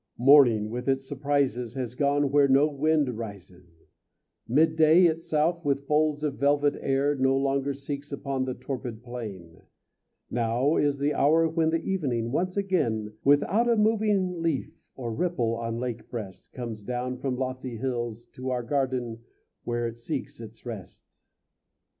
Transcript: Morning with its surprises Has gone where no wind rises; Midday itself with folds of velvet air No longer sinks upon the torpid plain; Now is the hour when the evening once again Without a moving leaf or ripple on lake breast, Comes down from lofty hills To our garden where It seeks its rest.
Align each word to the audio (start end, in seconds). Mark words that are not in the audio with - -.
Morning 0.17 0.71
with 0.71 0.87
its 0.87 1.07
surprises 1.07 1.75
Has 1.75 1.93
gone 1.93 2.31
where 2.31 2.47
no 2.47 2.67
wind 2.67 3.19
rises; 3.19 3.83
Midday 4.47 5.05
itself 5.05 5.63
with 5.63 5.85
folds 5.85 6.23
of 6.23 6.39
velvet 6.39 6.73
air 6.79 7.13
No 7.13 7.37
longer 7.37 7.75
sinks 7.75 8.11
upon 8.11 8.45
the 8.45 8.55
torpid 8.55 9.03
plain; 9.03 9.61
Now 10.31 10.77
is 10.77 10.97
the 10.97 11.13
hour 11.13 11.47
when 11.47 11.69
the 11.69 11.83
evening 11.83 12.31
once 12.31 12.57
again 12.57 13.13
Without 13.23 13.69
a 13.69 13.75
moving 13.77 14.41
leaf 14.41 14.73
or 14.95 15.13
ripple 15.13 15.53
on 15.57 15.77
lake 15.77 16.09
breast, 16.09 16.51
Comes 16.51 16.81
down 16.81 17.19
from 17.19 17.37
lofty 17.37 17.77
hills 17.77 18.25
To 18.25 18.49
our 18.49 18.63
garden 18.63 19.19
where 19.65 19.85
It 19.87 19.99
seeks 19.99 20.41
its 20.41 20.65
rest. 20.65 21.27